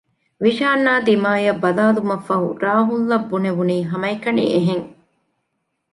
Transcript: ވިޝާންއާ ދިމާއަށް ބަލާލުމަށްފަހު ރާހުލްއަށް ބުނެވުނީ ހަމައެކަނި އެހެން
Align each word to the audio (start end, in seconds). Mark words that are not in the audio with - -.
ވިޝާންއާ 0.43 0.93
ދިމާއަށް 1.07 1.61
ބަލާލުމަށްފަހު 1.63 2.49
ރާހުލްއަށް 2.65 3.27
ބުނެވުނީ 3.29 3.77
ހަމައެކަނި 3.91 4.43
އެހެން 4.53 4.85